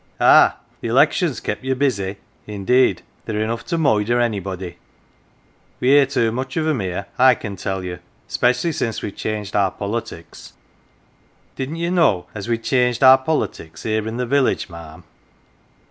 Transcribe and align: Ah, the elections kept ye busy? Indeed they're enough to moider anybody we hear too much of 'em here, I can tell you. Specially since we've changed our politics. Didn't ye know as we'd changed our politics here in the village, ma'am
Ah, 0.19 0.57
the 0.79 0.87
elections 0.87 1.39
kept 1.39 1.63
ye 1.63 1.75
busy? 1.75 2.17
Indeed 2.47 3.03
they're 3.25 3.39
enough 3.39 3.63
to 3.67 3.77
moider 3.77 4.19
anybody 4.19 4.77
we 5.79 5.89
hear 5.89 6.07
too 6.07 6.31
much 6.31 6.57
of 6.57 6.65
'em 6.67 6.79
here, 6.79 7.05
I 7.19 7.35
can 7.35 7.55
tell 7.55 7.83
you. 7.83 7.99
Specially 8.27 8.71
since 8.73 9.03
we've 9.03 9.15
changed 9.15 9.55
our 9.55 9.69
politics. 9.69 10.53
Didn't 11.55 11.75
ye 11.75 11.91
know 11.91 12.25
as 12.33 12.47
we'd 12.49 12.63
changed 12.63 13.03
our 13.03 13.19
politics 13.19 13.83
here 13.83 14.07
in 14.07 14.17
the 14.17 14.25
village, 14.25 14.69
ma'am 14.71 15.03